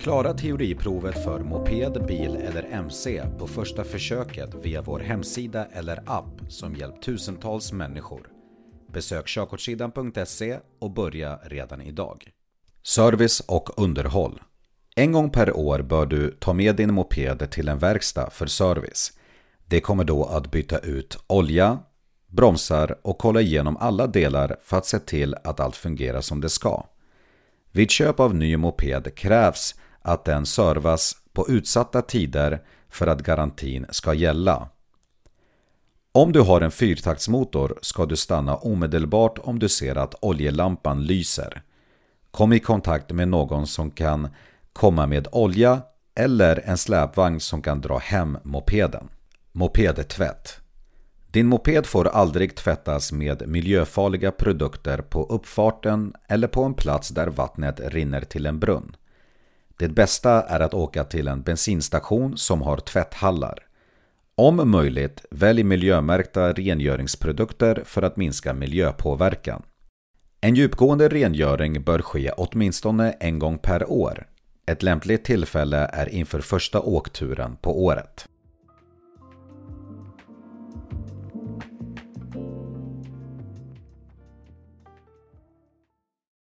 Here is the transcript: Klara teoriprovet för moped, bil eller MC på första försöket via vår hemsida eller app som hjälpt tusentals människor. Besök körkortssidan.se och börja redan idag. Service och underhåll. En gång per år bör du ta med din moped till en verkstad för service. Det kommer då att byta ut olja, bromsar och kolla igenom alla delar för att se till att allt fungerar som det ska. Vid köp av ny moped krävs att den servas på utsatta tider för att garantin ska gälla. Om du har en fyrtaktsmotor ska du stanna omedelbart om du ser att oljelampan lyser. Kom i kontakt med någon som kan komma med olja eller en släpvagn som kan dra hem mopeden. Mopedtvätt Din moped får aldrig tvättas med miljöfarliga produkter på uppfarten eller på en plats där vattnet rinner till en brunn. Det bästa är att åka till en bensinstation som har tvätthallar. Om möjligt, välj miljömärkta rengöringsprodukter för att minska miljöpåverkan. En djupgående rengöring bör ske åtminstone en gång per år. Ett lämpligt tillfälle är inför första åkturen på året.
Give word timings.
Klara 0.00 0.34
teoriprovet 0.34 1.24
för 1.24 1.40
moped, 1.40 2.06
bil 2.06 2.36
eller 2.36 2.62
MC 2.62 3.22
på 3.38 3.46
första 3.46 3.84
försöket 3.84 4.54
via 4.62 4.82
vår 4.82 5.00
hemsida 5.00 5.66
eller 5.72 6.02
app 6.06 6.40
som 6.48 6.76
hjälpt 6.76 7.02
tusentals 7.02 7.72
människor. 7.72 8.28
Besök 8.92 9.26
körkortssidan.se 9.26 10.58
och 10.78 10.90
börja 10.90 11.36
redan 11.36 11.82
idag. 11.82 12.30
Service 12.82 13.40
och 13.40 13.82
underhåll. 13.82 14.40
En 14.96 15.12
gång 15.12 15.30
per 15.30 15.56
år 15.56 15.82
bör 15.82 16.06
du 16.06 16.30
ta 16.30 16.52
med 16.52 16.76
din 16.76 16.94
moped 16.94 17.50
till 17.50 17.68
en 17.68 17.78
verkstad 17.78 18.30
för 18.30 18.46
service. 18.46 19.12
Det 19.66 19.80
kommer 19.80 20.04
då 20.04 20.24
att 20.24 20.50
byta 20.50 20.78
ut 20.78 21.18
olja, 21.26 21.78
bromsar 22.26 22.98
och 23.02 23.18
kolla 23.18 23.40
igenom 23.40 23.76
alla 23.76 24.06
delar 24.06 24.56
för 24.62 24.76
att 24.76 24.86
se 24.86 24.98
till 24.98 25.34
att 25.44 25.60
allt 25.60 25.76
fungerar 25.76 26.20
som 26.20 26.40
det 26.40 26.48
ska. 26.48 26.86
Vid 27.72 27.90
köp 27.90 28.20
av 28.20 28.34
ny 28.34 28.56
moped 28.56 29.14
krävs 29.14 29.74
att 30.02 30.24
den 30.24 30.46
servas 30.46 31.16
på 31.32 31.48
utsatta 31.48 32.02
tider 32.02 32.62
för 32.88 33.06
att 33.06 33.22
garantin 33.22 33.86
ska 33.90 34.14
gälla. 34.14 34.68
Om 36.12 36.32
du 36.32 36.40
har 36.40 36.60
en 36.60 36.70
fyrtaktsmotor 36.70 37.78
ska 37.82 38.06
du 38.06 38.16
stanna 38.16 38.56
omedelbart 38.56 39.38
om 39.38 39.58
du 39.58 39.68
ser 39.68 39.98
att 39.98 40.14
oljelampan 40.20 41.02
lyser. 41.02 41.62
Kom 42.30 42.52
i 42.52 42.60
kontakt 42.60 43.10
med 43.10 43.28
någon 43.28 43.66
som 43.66 43.90
kan 43.90 44.28
komma 44.72 45.06
med 45.06 45.28
olja 45.32 45.82
eller 46.14 46.62
en 46.64 46.78
släpvagn 46.78 47.40
som 47.40 47.62
kan 47.62 47.80
dra 47.80 47.98
hem 47.98 48.38
mopeden. 48.42 49.08
Mopedtvätt 49.52 50.60
Din 51.26 51.46
moped 51.46 51.86
får 51.86 52.08
aldrig 52.08 52.56
tvättas 52.56 53.12
med 53.12 53.48
miljöfarliga 53.48 54.30
produkter 54.30 54.98
på 54.98 55.24
uppfarten 55.24 56.14
eller 56.28 56.48
på 56.48 56.62
en 56.64 56.74
plats 56.74 57.08
där 57.08 57.26
vattnet 57.26 57.80
rinner 57.80 58.20
till 58.20 58.46
en 58.46 58.58
brunn. 58.58 58.96
Det 59.80 59.88
bästa 59.88 60.42
är 60.42 60.60
att 60.60 60.74
åka 60.74 61.04
till 61.04 61.28
en 61.28 61.42
bensinstation 61.42 62.36
som 62.36 62.62
har 62.62 62.76
tvätthallar. 62.76 63.58
Om 64.34 64.70
möjligt, 64.70 65.24
välj 65.30 65.62
miljömärkta 65.62 66.52
rengöringsprodukter 66.52 67.82
för 67.84 68.02
att 68.02 68.16
minska 68.16 68.54
miljöpåverkan. 68.54 69.62
En 70.40 70.54
djupgående 70.54 71.08
rengöring 71.08 71.82
bör 71.82 71.98
ske 71.98 72.30
åtminstone 72.36 73.12
en 73.12 73.38
gång 73.38 73.58
per 73.58 73.90
år. 73.90 74.26
Ett 74.66 74.82
lämpligt 74.82 75.24
tillfälle 75.24 75.90
är 75.92 76.08
inför 76.08 76.40
första 76.40 76.80
åkturen 76.80 77.56
på 77.56 77.84
året. 77.84 78.28